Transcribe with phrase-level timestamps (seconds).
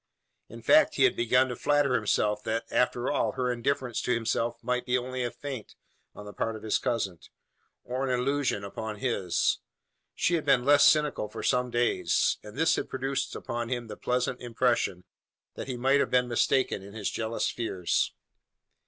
[0.49, 4.57] In fact, he had begun to flatter himself, that, after all, her indifference to himself
[4.63, 5.75] might be only a feint
[6.15, 7.19] on the part of his cousin,
[7.83, 9.59] or an illusion upon his.
[10.15, 13.95] She had been less cynical for some days; and this had produced upon him the
[13.95, 15.03] pleasant impression,
[15.53, 18.11] that he might have been mistaken in his jealous fears.